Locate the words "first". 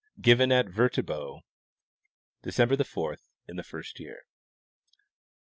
3.63-3.99